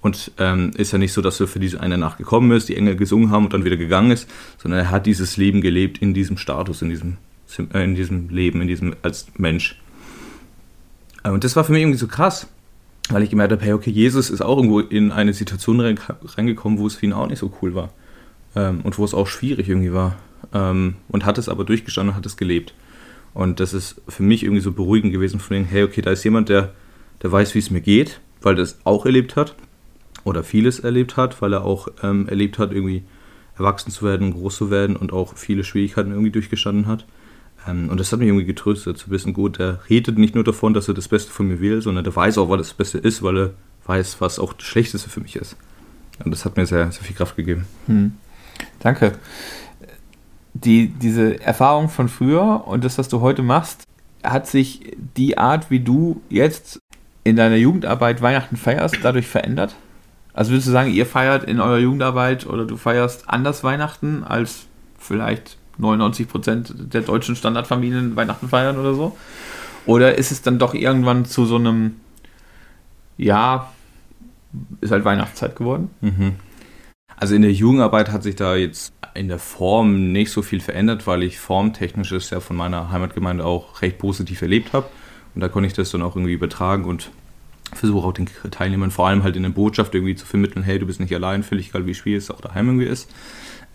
Und 0.00 0.32
ähm, 0.38 0.72
ist 0.76 0.92
ja 0.92 0.98
nicht 0.98 1.12
so, 1.12 1.20
dass 1.20 1.38
er 1.40 1.46
für 1.46 1.60
diese 1.60 1.80
eine 1.80 1.96
Nacht 1.96 2.18
gekommen 2.18 2.50
ist, 2.52 2.68
die 2.68 2.76
Engel 2.76 2.96
gesungen 2.96 3.30
haben 3.30 3.44
und 3.44 3.52
dann 3.52 3.64
wieder 3.64 3.76
gegangen 3.76 4.10
ist, 4.10 4.28
sondern 4.58 4.80
er 4.80 4.90
hat 4.90 5.06
dieses 5.06 5.36
Leben 5.36 5.60
gelebt 5.60 5.98
in 5.98 6.12
diesem 6.12 6.36
Status, 6.36 6.82
in 6.82 6.90
diesem 6.90 7.18
in 7.58 7.94
diesem 7.94 8.28
Leben, 8.28 8.60
in 8.60 8.68
diesem 8.68 8.94
als 9.02 9.26
Mensch. 9.36 9.80
Äh, 11.22 11.30
und 11.30 11.44
das 11.44 11.56
war 11.56 11.64
für 11.64 11.72
mich 11.72 11.82
irgendwie 11.82 11.98
so 11.98 12.08
krass, 12.08 12.48
weil 13.10 13.22
ich 13.22 13.30
gemerkt 13.30 13.52
habe, 13.52 13.62
hey, 13.62 13.72
okay, 13.72 13.90
Jesus 13.90 14.30
ist 14.30 14.40
auch 14.40 14.56
irgendwo 14.56 14.80
in 14.80 15.12
eine 15.12 15.32
Situation 15.32 15.80
reingekommen, 15.80 16.78
wo 16.78 16.86
es 16.86 16.94
für 16.94 17.06
ihn 17.06 17.12
auch 17.12 17.26
nicht 17.26 17.38
so 17.38 17.52
cool 17.60 17.74
war. 17.74 17.90
Ähm, 18.54 18.80
und 18.82 18.98
wo 18.98 19.04
es 19.04 19.14
auch 19.14 19.26
schwierig 19.26 19.68
irgendwie 19.68 19.92
war. 19.92 20.16
Ähm, 20.52 20.96
und 21.08 21.24
hat 21.24 21.38
es 21.38 21.48
aber 21.48 21.64
durchgestanden 21.64 22.10
und 22.10 22.16
hat 22.16 22.26
es 22.26 22.36
gelebt. 22.36 22.74
Und 23.34 23.60
das 23.60 23.72
ist 23.72 24.00
für 24.08 24.22
mich 24.22 24.42
irgendwie 24.42 24.62
so 24.62 24.72
beruhigend 24.72 25.12
gewesen, 25.12 25.40
von 25.40 25.56
dem, 25.56 25.64
hey, 25.64 25.84
okay, 25.84 26.02
da 26.02 26.10
ist 26.10 26.24
jemand, 26.24 26.48
der, 26.48 26.72
der 27.22 27.32
weiß, 27.32 27.54
wie 27.54 27.60
es 27.60 27.70
mir 27.70 27.80
geht, 27.80 28.20
weil 28.42 28.58
es 28.58 28.78
auch 28.84 29.06
erlebt 29.06 29.36
hat 29.36 29.54
oder 30.24 30.44
vieles 30.44 30.80
erlebt 30.80 31.16
hat, 31.16 31.40
weil 31.40 31.54
er 31.54 31.64
auch 31.64 31.88
ähm, 32.02 32.28
erlebt 32.28 32.58
hat, 32.58 32.72
irgendwie 32.72 33.04
erwachsen 33.56 33.90
zu 33.90 34.04
werden, 34.04 34.32
groß 34.32 34.56
zu 34.56 34.70
werden 34.70 34.96
und 34.96 35.12
auch 35.12 35.36
viele 35.36 35.64
Schwierigkeiten 35.64 36.10
irgendwie 36.10 36.30
durchgestanden 36.30 36.86
hat. 36.86 37.06
Ähm, 37.68 37.88
und 37.88 37.98
das 38.00 38.12
hat 38.12 38.18
mich 38.18 38.28
irgendwie 38.28 38.46
getröstet, 38.46 38.98
zu 38.98 39.10
wissen, 39.10 39.32
gut, 39.32 39.60
er 39.60 39.80
redet 39.88 40.18
nicht 40.18 40.34
nur 40.34 40.44
davon, 40.44 40.74
dass 40.74 40.88
er 40.88 40.94
das 40.94 41.08
Beste 41.08 41.30
von 41.30 41.48
mir 41.48 41.60
will, 41.60 41.82
sondern 41.82 42.04
er 42.04 42.14
weiß 42.14 42.38
auch, 42.38 42.48
was 42.48 42.58
das 42.58 42.74
Beste 42.74 42.98
ist, 42.98 43.22
weil 43.22 43.38
er 43.38 43.50
weiß, 43.86 44.20
was 44.20 44.38
auch 44.38 44.52
das 44.52 44.66
Schlechteste 44.66 45.08
für 45.08 45.20
mich 45.20 45.36
ist. 45.36 45.56
Und 46.24 46.30
das 46.30 46.44
hat 46.44 46.56
mir 46.56 46.66
sehr, 46.66 46.90
sehr 46.92 47.02
viel 47.02 47.16
Kraft 47.16 47.36
gegeben. 47.36 47.66
Hm. 47.86 48.12
Danke. 48.80 49.12
Die, 50.54 50.88
diese 50.88 51.40
Erfahrung 51.40 51.88
von 51.88 52.08
früher 52.08 52.64
und 52.66 52.84
das, 52.84 52.98
was 52.98 53.08
du 53.08 53.20
heute 53.20 53.42
machst, 53.42 53.84
hat 54.22 54.46
sich 54.46 54.96
die 55.16 55.38
Art, 55.38 55.70
wie 55.70 55.80
du 55.80 56.20
jetzt 56.28 56.78
in 57.24 57.36
deiner 57.36 57.56
Jugendarbeit 57.56 58.22
Weihnachten 58.22 58.56
feierst, 58.56 58.98
dadurch 59.02 59.26
verändert? 59.26 59.74
Also 60.34 60.52
würdest 60.52 60.68
du 60.68 60.72
sagen, 60.72 60.92
ihr 60.92 61.06
feiert 61.06 61.44
in 61.44 61.60
eurer 61.60 61.78
Jugendarbeit 61.78 62.46
oder 62.46 62.64
du 62.64 62.76
feierst 62.76 63.28
anders 63.28 63.64
Weihnachten 63.64 64.24
als 64.24 64.66
vielleicht 64.98 65.58
99 65.78 66.28
Prozent 66.28 66.74
der 66.76 67.02
deutschen 67.02 67.36
Standardfamilien 67.36 68.16
Weihnachten 68.16 68.48
feiern 68.48 68.78
oder 68.78 68.94
so? 68.94 69.16
Oder 69.86 70.16
ist 70.16 70.30
es 70.30 70.42
dann 70.42 70.58
doch 70.58 70.74
irgendwann 70.74 71.24
zu 71.24 71.44
so 71.44 71.56
einem, 71.56 71.96
ja, 73.16 73.72
ist 74.80 74.92
halt 74.92 75.04
Weihnachtszeit 75.04 75.56
geworden? 75.56 75.90
Mhm. 76.00 76.36
Also 77.16 77.34
in 77.34 77.42
der 77.42 77.52
Jugendarbeit 77.52 78.10
hat 78.10 78.22
sich 78.22 78.36
da 78.36 78.56
jetzt 78.56 78.92
in 79.14 79.28
der 79.28 79.38
Form 79.38 80.12
nicht 80.12 80.30
so 80.30 80.42
viel 80.42 80.60
verändert, 80.60 81.06
weil 81.06 81.22
ich 81.22 81.38
formtechnisch 81.38 82.12
es 82.12 82.30
ja 82.30 82.40
von 82.40 82.56
meiner 82.56 82.90
Heimatgemeinde 82.90 83.44
auch 83.44 83.82
recht 83.82 83.98
positiv 83.98 84.42
erlebt 84.42 84.72
habe. 84.72 84.88
Und 85.34 85.40
da 85.40 85.48
konnte 85.48 85.66
ich 85.66 85.72
das 85.72 85.90
dann 85.90 86.02
auch 86.02 86.16
irgendwie 86.16 86.32
übertragen 86.32 86.84
und 86.84 87.10
versuche 87.74 88.06
auch 88.06 88.12
den 88.12 88.28
Teilnehmern 88.50 88.90
vor 88.90 89.08
allem 89.08 89.22
halt 89.22 89.36
in 89.36 89.42
der 89.42 89.50
Botschaft 89.50 89.94
irgendwie 89.94 90.14
zu 90.14 90.26
vermitteln, 90.26 90.62
hey, 90.62 90.78
du 90.78 90.86
bist 90.86 91.00
nicht 91.00 91.14
allein, 91.14 91.42
völlig 91.42 91.68
egal 91.68 91.86
wie 91.86 91.94
schwierig 91.94 92.24
es 92.24 92.30
auch 92.30 92.40
daheim 92.40 92.66
irgendwie 92.68 92.86
ist. 92.86 93.10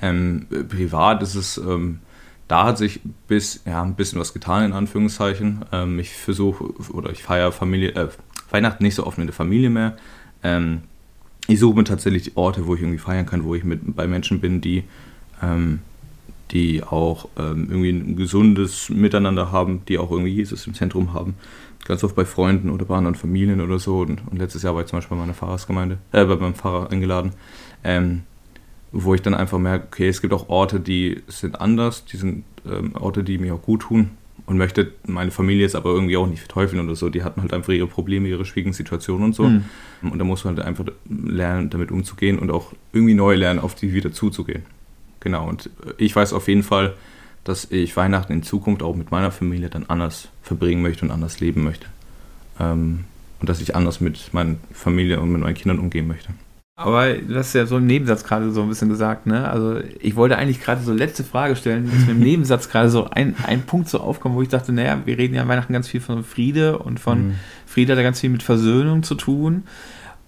Ähm, 0.01 0.46
privat 0.70 1.24
ist 1.24 1.36
es, 1.36 1.58
ähm, 1.58 2.00
da 2.48 2.66
hat 2.66 2.77
sich 2.77 3.01
bis, 3.27 3.62
ja, 3.66 3.82
ein 3.82 3.96
bisschen 3.96 4.20
was 4.20 4.34
getan, 4.34 4.63
in 4.63 4.74
Anführungszeichen. 4.74 5.66
Ähm, 5.72 6.00
ich 6.00 6.13
versuche, 6.13 6.63
oder 6.92 7.12
ich 7.12 7.24
feiere 7.24 7.51
Familie, 7.51 7.89
äh, 7.96 8.08
Weihnachten 8.50 8.84
nicht 8.84 8.96
so 8.96 9.06
oft 9.06 9.18
mit 9.18 9.27
der 9.27 9.34
Familie 9.34 9.70
mehr. 9.70 9.98
Ähm, 10.44 10.82
ich 11.48 11.60
suche 11.60 11.77
mir 11.77 11.84
tatsächlich 11.84 12.38
Orte, 12.38 12.68
wo 12.68 12.75
ich 12.75 12.82
irgendwie 12.82 13.00
feiern 13.00 13.25
kann, 13.25 13.44
wo 13.44 13.56
ich 13.56 13.63
mit 13.63 13.96
bei 13.96 14.08
Menschen 14.08 14.39
bin, 14.39 14.62
die, 14.62 14.84
ähm, 15.42 15.80
die 16.51 16.84
auch 16.84 17.27
ähm, 17.38 17.68
irgendwie 17.70 17.89
ein 17.89 18.16
gesundes 18.16 18.89
Miteinander 18.89 19.51
haben, 19.51 19.82
die 19.88 19.98
auch 19.98 20.12
irgendwie 20.12 20.34
Jesus 20.34 20.68
im 20.68 20.74
Zentrum 20.74 21.13
haben 21.13 21.36
ganz 21.88 22.04
oft 22.04 22.16
bei 22.16 22.25
Freunden 22.25 22.70
oder 22.70 22.86
bei 22.86 22.96
anderen 22.96 23.16
Familien 23.16 23.62
oder 23.62 23.80
so. 23.80 24.00
Und, 24.00 24.22
und 24.30 24.38
letztes 24.38 24.63
Jahr 24.63 24.75
war 24.75 24.82
ich 24.82 24.88
zum 24.88 24.98
Beispiel 24.98 25.16
bei 25.16 25.22
meiner 25.22 25.34
Pfarrersgemeinde, 25.34 25.98
äh, 26.12 26.25
bei 26.25 26.36
meinem 26.36 26.54
Pfarrer 26.54 26.92
eingeladen, 26.92 27.32
ähm, 27.84 28.24
wo 28.91 29.13
ich 29.13 29.22
dann 29.22 29.34
einfach 29.34 29.60
merke, 29.60 29.88
okay, 29.88 30.08
es 30.08 30.22
gibt 30.22 30.34
auch 30.34 30.50
Orte, 30.50 30.79
die 30.79 31.22
sind 31.27 31.60
anders, 31.60 32.06
die 32.06 32.17
sind 32.17 32.44
ähm, 32.65 32.96
Orte, 32.96 33.24
die 33.24 33.38
mir 33.38 33.56
auch 33.56 33.62
gut 33.62 33.82
tun 33.82 34.12
und 34.48 34.58
möchte 34.58 34.94
meine 35.06 35.32
Familie 35.32 35.63
jetzt 35.63 35.75
aber 35.75 35.89
irgendwie 35.89 36.15
auch 36.15 36.25
nicht 36.25 36.39
verteufeln 36.39 36.84
oder 36.84 36.96
so. 36.96 37.10
Die 37.10 37.24
hatten 37.24 37.41
halt 37.41 37.53
einfach 37.53 37.74
ihre 37.74 37.88
Probleme, 37.88 38.29
ihre 38.29 38.46
schwierigen 38.46 38.74
Situationen 38.74 39.25
und 39.25 39.36
so. 39.36 39.44
Mhm. 39.44 39.65
Und 40.01 40.17
da 40.17 40.24
muss 40.24 40.46
man 40.46 40.56
halt 40.56 40.65
einfach 40.65 40.86
lernen, 41.10 41.70
damit 41.70 41.91
umzugehen 41.91 42.39
und 42.39 42.50
auch 42.50 42.72
irgendwie 42.94 43.13
neu 43.13 43.36
lernen, 43.36 43.60
auf 43.60 43.75
die 43.75 43.94
wieder 43.94 44.13
zuzugehen. 44.13 44.63
Genau, 45.20 45.50
und 45.50 45.70
ich 45.98 46.15
weiß 46.15 46.32
auf 46.32 46.48
jeden 46.48 46.63
Fall, 46.63 46.94
dass 47.44 47.70
ich 47.72 47.98
Weihnachten 47.98 48.32
in 48.32 48.44
Zukunft 48.44 48.84
auch 48.84 48.96
mit 48.96 49.12
meiner 49.12 49.32
Familie 49.32 49.70
dann 49.70 49.86
anders 49.88 50.29
verbringen 50.44 50.82
möchte 50.82 51.03
und 51.03 51.12
anders 51.12 51.41
leben 51.41 51.63
möchte. 51.65 51.88
Ähm, 52.60 53.03
und 53.39 53.50
dass 53.50 53.60
ich 53.60 53.75
anders 53.75 54.00
mit 54.00 54.34
meiner 54.34 54.56
Familie 54.72 55.20
und 55.20 55.32
mit 55.32 55.41
meinen 55.41 55.56
Kindern 55.56 55.79
umgehen 55.79 56.08
möchte. 56.08 56.29
Aber 56.79 57.12
du 57.12 57.36
hast 57.36 57.53
ja 57.53 57.65
so 57.65 57.77
im 57.77 57.88
Nebensatz 57.88 58.24
gerade 58.24 58.51
so 58.51 58.62
ein 58.62 58.69
bisschen 58.69 58.88
gesagt, 58.88 59.25
ne? 59.25 59.50
Also 59.50 59.79
ich 60.00 60.15
wollte 60.15 60.38
eigentlich 60.38 60.62
gerade 60.62 60.79
so 60.84 60.93
letzte 60.93 61.24
Frage 61.24 61.55
stellen, 61.55 61.89
dass 61.89 62.05
mir 62.05 62.12
im 62.12 62.19
Nebensatz 62.24 62.69
gerade 62.69 62.89
so 62.89 63.10
ein, 63.10 63.36
ein 63.48 63.63
Punkt 63.63 63.89
so 63.89 64.00
aufkommt, 64.00 64.36
wo 64.36 64.43
ich 64.43 64.50
dachte, 64.50 64.72
naja, 64.72 65.01
wir 65.05 65.17
reden 65.17 65.34
ja 65.34 65.41
an 65.41 65.48
Weihnachten 65.48 65.74
ganz 65.74 65.88
viel 65.88 66.01
von 66.01 66.24
Friede 66.24 66.77
und 66.77 67.00
von 67.00 67.29
mhm. 67.29 67.36
Friede 67.65 67.93
hat 67.93 67.98
ja 67.98 68.03
ganz 68.03 68.19
viel 68.19 68.29
mit 68.29 68.43
Versöhnung 68.43 69.01
zu 69.01 69.15
tun. 69.15 69.63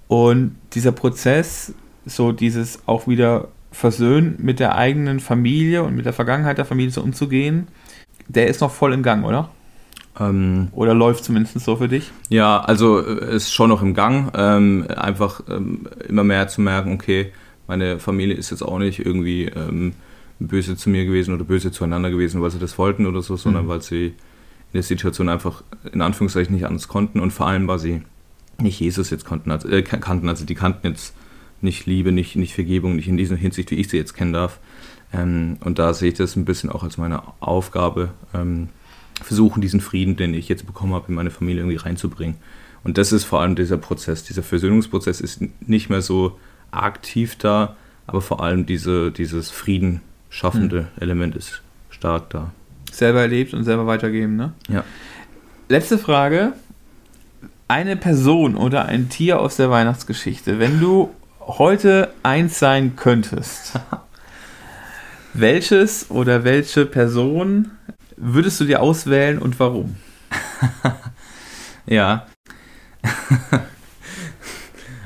Und 0.08 0.56
dieser 0.74 0.92
Prozess, 0.92 1.76
so 2.08 2.32
dieses 2.32 2.80
auch 2.88 3.08
wieder 3.08 3.50
versöhnen 3.72 4.36
mit 4.40 4.60
der 4.60 4.76
eigenen 4.76 5.20
Familie 5.20 5.84
und 5.84 5.96
mit 5.96 6.08
der 6.08 6.14
Vergangenheit 6.14 6.58
der 6.58 6.66
Familie 6.66 6.92
so 6.92 7.04
umzugehen, 7.04 7.68
der 8.28 8.48
ist 8.48 8.62
noch 8.62 8.72
voll 8.72 8.94
im 8.94 9.04
Gang, 9.04 9.24
oder? 9.24 9.52
Ähm, 10.20 10.68
oder 10.72 10.94
läuft 10.94 11.24
zumindest 11.24 11.60
so 11.60 11.76
für 11.76 11.88
dich? 11.88 12.12
Ja, 12.30 12.60
also 12.60 13.00
äh, 13.06 13.36
ist 13.36 13.54
schon 13.54 13.70
noch 13.70 13.82
im 13.82 13.94
Gang. 13.94 14.32
Ähm, 14.36 14.86
einfach 14.96 15.42
ähm, 15.50 15.88
immer 16.08 16.24
mehr 16.24 16.48
zu 16.48 16.62
merken, 16.62 16.94
okay, 16.94 17.32
meine 17.68 18.00
Familie 18.00 18.36
ist 18.36 18.50
jetzt 18.50 18.64
auch 18.64 18.80
nicht 18.80 19.00
irgendwie 19.06 19.46
ähm, 19.46 19.94
böse 20.40 20.76
zu 20.76 20.90
mir 20.90 21.06
gewesen 21.06 21.34
oder 21.34 21.44
böse 21.44 21.72
zueinander 21.72 22.10
gewesen, 22.10 22.42
weil 22.42 22.52
sie 22.52 22.60
das 22.60 22.78
wollten 22.78 23.06
oder 23.06 23.22
so, 23.22 23.36
sondern 23.38 23.66
mhm. 23.66 23.70
weil 23.70 23.82
sie 23.82 24.08
in 24.08 24.74
der 24.74 24.84
Situation 24.84 25.30
einfach 25.30 25.64
in 25.92 26.02
Anführungszeichen 26.02 26.54
nicht 26.54 26.66
anders 26.66 26.88
konnten 26.88 27.20
und 27.20 27.32
vor 27.32 27.48
allem, 27.48 27.68
weil 27.68 27.80
sie 27.80 28.02
nicht 28.60 28.80
Jesus 28.80 29.10
jetzt 29.10 29.26
konnten, 29.26 29.52
also, 29.52 29.68
äh, 29.70 29.82
kannten. 29.82 30.30
Also 30.30 30.46
die 30.46 30.56
kannten 30.56 30.88
jetzt 30.88 31.14
nicht 31.62 31.86
Liebe, 31.86 32.12
nicht, 32.12 32.36
nicht 32.36 32.54
Vergebung, 32.54 32.96
nicht 32.96 33.08
in 33.08 33.18
dieser 33.18 33.36
Hinsicht, 33.36 33.72
wie 33.72 33.76
ich 33.76 33.90
sie 33.90 33.98
jetzt 33.98 34.14
kennen 34.14 34.34
darf. 34.34 34.60
Ähm, 35.14 35.58
und 35.62 35.80
da 35.80 35.94
sehe 35.94 36.10
ich 36.10 36.16
das 36.16 36.36
ein 36.36 36.46
bisschen 36.46 36.70
auch 36.70 36.84
als 36.84 36.98
meine 36.98 37.22
Aufgabe, 37.40 38.10
ähm, 38.34 38.70
versuchen, 39.24 39.62
diesen 39.62 39.82
Frieden, 39.82 40.16
den 40.16 40.34
ich 40.34 40.50
jetzt 40.50 40.66
bekommen 40.66 40.94
habe, 40.94 41.06
in 41.10 41.16
meine 41.16 41.32
Familie 41.32 41.62
irgendwie 41.62 41.78
reinzubringen. 41.78 42.38
Und 42.84 42.98
das 42.98 43.12
ist 43.12 43.26
vor 43.26 43.42
allem 43.42 43.56
dieser 43.56 43.78
Prozess. 43.78 44.24
Dieser 44.24 44.44
Versöhnungsprozess 44.44 45.22
ist 45.22 45.42
nicht 45.66 45.90
mehr 45.90 46.02
so 46.02 46.40
aktiv 46.72 47.36
da, 47.38 47.76
aber 48.08 48.22
vor 48.22 48.42
allem 48.42 48.66
diese, 48.66 49.12
dieses 49.12 49.52
Frieden 49.52 50.02
schaffende 50.30 50.82
mhm. 50.82 51.02
Element 51.02 51.36
ist 51.36 51.62
stark 51.90 52.30
da. 52.30 52.52
Selber 52.92 53.22
erlebt 53.22 53.54
und 53.54 53.64
selber 53.64 53.86
weitergeben, 53.86 54.36
ne? 54.36 54.54
Ja. 54.68 54.84
Letzte 55.68 55.98
Frage. 55.98 56.54
Eine 57.68 57.96
Person 57.98 58.56
oder 58.56 58.88
ein 58.88 59.10
Tier 59.10 59.40
aus 59.40 59.58
der 59.58 59.70
Weihnachtsgeschichte, 59.70 60.58
wenn 60.58 60.80
du 60.80 61.12
heute 61.40 62.12
eins 62.24 62.58
sein 62.58 62.96
könntest, 62.96 63.80
welches 65.36 66.10
oder 66.10 66.44
welche 66.44 66.88
Person 66.88 67.72
würdest 68.20 68.60
du 68.60 68.66
dir 68.66 68.82
auswählen 68.82 69.40
und 69.40 69.60
warum? 69.60 69.96
ja. 71.86 72.28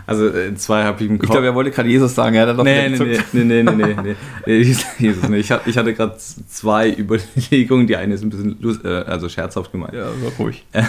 Also 0.06 0.28
äh, 0.28 0.54
zwei 0.56 0.84
habe 0.84 1.02
ich 1.04 1.10
im 1.10 1.18
Kopf. 1.18 1.30
Ich 1.30 1.32
glaube, 1.32 1.46
er 1.46 1.56
wollte 1.56 1.72
gerade 1.72 1.88
Jesus 1.88 2.14
sagen, 2.14 2.36
er 2.36 2.48
hat 2.48 2.58
doch 2.58 2.64
nee, 2.64 2.90
nee, 2.90 3.18
nee, 3.32 3.44
nee, 3.44 3.64
nee, 3.64 3.74
nee, 4.04 4.16
nee, 4.46 4.62
Jesus 4.98 5.30
nicht. 5.30 5.52
Ich 5.66 5.78
hatte 5.78 5.94
gerade 5.94 6.18
zwei 6.18 6.94
Überlegungen. 6.94 7.88
Die 7.88 7.96
eine 7.96 8.14
ist 8.14 8.22
ein 8.22 8.30
bisschen 8.30 8.58
lust, 8.60 8.84
äh, 8.84 8.90
also 8.90 9.30
scherzhaft 9.30 9.72
gemeint. 9.72 9.94
Ja, 9.94 10.08
war 10.08 10.32
ruhig. 10.40 10.66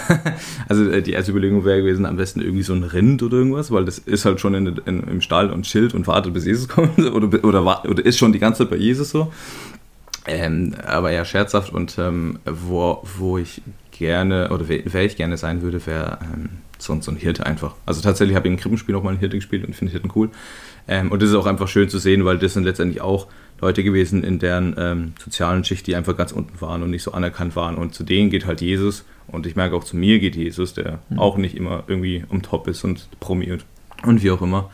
Also 0.68 0.90
äh, 0.90 1.02
die 1.02 1.12
erste 1.12 1.30
Überlegung 1.30 1.64
wäre 1.64 1.80
gewesen, 1.80 2.06
am 2.06 2.16
besten 2.16 2.40
irgendwie 2.40 2.62
so 2.62 2.72
ein 2.72 2.82
Rind 2.82 3.22
oder 3.22 3.38
irgendwas, 3.38 3.70
weil 3.70 3.84
das 3.84 3.98
ist 3.98 4.24
halt 4.24 4.40
schon 4.40 4.54
in, 4.54 4.66
in, 4.84 5.02
im 5.04 5.20
Stall 5.20 5.50
und 5.50 5.66
Schild 5.66 5.94
und 5.94 6.06
wartet, 6.06 6.32
bis 6.32 6.44
Jesus 6.44 6.68
kommt 6.68 6.98
oder, 6.98 7.44
oder, 7.44 7.84
oder 7.84 8.04
ist 8.04 8.18
schon 8.18 8.32
die 8.32 8.38
ganze 8.38 8.64
Zeit 8.64 8.70
bei 8.70 8.76
Jesus 8.76 9.10
so. 9.10 9.32
Ähm, 10.26 10.74
aber 10.86 11.10
ja, 11.12 11.24
scherzhaft 11.24 11.72
und 11.72 11.98
ähm, 11.98 12.38
wo, 12.46 13.02
wo 13.18 13.36
ich 13.38 13.60
gerne, 13.90 14.50
oder 14.50 14.68
wer 14.68 15.04
ich 15.04 15.16
gerne 15.16 15.36
sein 15.36 15.62
würde, 15.62 15.84
wäre 15.86 16.18
ähm, 16.22 16.48
so, 16.78 16.98
so 17.00 17.10
ein 17.10 17.16
Hirte 17.16 17.44
einfach. 17.46 17.74
Also 17.86 18.00
tatsächlich 18.00 18.36
habe 18.36 18.48
ich 18.48 18.54
im 18.54 18.58
Krippenspiel 18.58 18.94
auch 18.94 19.02
mal 19.02 19.10
einen 19.10 19.18
Hirte 19.18 19.36
gespielt 19.36 19.66
und 19.66 19.74
finde 19.74 19.92
Hirten 19.92 20.10
cool. 20.14 20.30
Ähm, 20.88 21.10
und 21.12 21.22
das 21.22 21.30
ist 21.30 21.34
auch 21.34 21.46
einfach 21.46 21.68
schön 21.68 21.88
zu 21.88 21.98
sehen, 21.98 22.24
weil 22.24 22.38
das 22.38 22.54
sind 22.54 22.64
letztendlich 22.64 23.00
auch 23.00 23.26
Leute 23.60 23.84
gewesen 23.84 24.24
in 24.24 24.38
deren 24.38 24.74
ähm, 24.78 25.12
sozialen 25.22 25.64
Schicht, 25.64 25.86
die 25.86 25.96
einfach 25.96 26.16
ganz 26.16 26.32
unten 26.32 26.60
waren 26.60 26.82
und 26.82 26.90
nicht 26.90 27.02
so 27.02 27.12
anerkannt 27.12 27.56
waren. 27.56 27.76
Und 27.76 27.94
zu 27.94 28.04
denen 28.04 28.30
geht 28.30 28.46
halt 28.46 28.60
Jesus. 28.60 29.04
Und 29.26 29.46
ich 29.46 29.56
merke 29.56 29.76
auch, 29.76 29.84
zu 29.84 29.96
mir 29.96 30.18
geht 30.18 30.36
Jesus, 30.36 30.74
der 30.74 31.00
mhm. 31.08 31.18
auch 31.18 31.36
nicht 31.36 31.56
immer 31.56 31.84
irgendwie 31.86 32.24
um 32.28 32.42
top 32.42 32.68
ist 32.68 32.84
und 32.84 33.08
promiert 33.20 33.64
und 34.04 34.22
wie 34.22 34.30
auch 34.30 34.42
immer. 34.42 34.70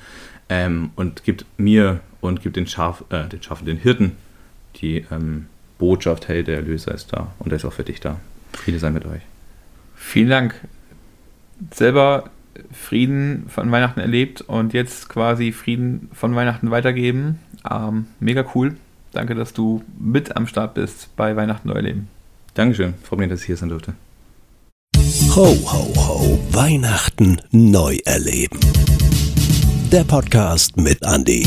Ähm, 0.49 0.91
und 0.97 1.23
gibt 1.25 1.45
mir 1.57 2.01
und 2.21 2.43
gibt 2.43 2.57
den, 2.57 2.67
Schaf, 2.67 3.05
äh, 3.11 3.29
den 3.29 3.43
Schafen, 3.43 3.67
den 3.67 3.77
Hirten, 3.77 4.13
die 4.77 5.05
ähm, 5.11 5.47
Botschaft, 5.79 6.29
hey, 6.29 6.43
der 6.45 6.57
Erlöser 6.57 6.95
ist 6.95 7.13
da 7.13 7.33
und 7.39 7.53
er 7.53 7.57
ist 7.57 7.65
auch 7.65 7.73
für 7.73 7.85
dich 7.85 8.01
da. 8.01 8.21
Friede 8.53 8.79
sei 8.79 8.91
mit 8.91 9.07
euch. 9.07 9.23
Vielen 9.95 10.29
Dank 10.29 10.55
selber 11.75 12.31
Frieden 12.73 13.47
von 13.49 13.71
Weihnachten 13.71 14.01
erlebt 14.01 14.41
und 14.43 14.73
jetzt 14.73 15.09
quasi 15.09 15.53
Frieden 15.53 16.11
von 16.13 16.35
Weihnachten 16.35 16.71
weitergeben. 16.71 17.39
Ähm, 17.71 18.07
mega 18.19 18.45
cool. 18.55 18.77
Danke, 19.13 19.35
dass 19.35 19.53
du 19.53 19.83
mit 19.99 20.37
am 20.37 20.47
Start 20.47 20.75
bist 20.75 21.15
bei 21.17 21.37
Weihnachten 21.37 21.69
Neu 21.69 21.81
Leben. 21.81 22.09
Dankeschön. 22.55 22.95
Freut 23.03 23.21
mich, 23.21 23.29
dass 23.29 23.41
ich 23.41 23.47
hier 23.47 23.57
sein 23.57 23.69
durfte. 23.69 23.95
Ho, 25.37 25.47
ho, 25.47 25.93
ho. 25.97 26.41
Weihnachten 26.51 27.41
neu 27.53 27.99
erleben. 28.05 28.59
Der 29.93 30.05
Podcast 30.05 30.77
mit 30.77 30.99
Andy. 31.03 31.47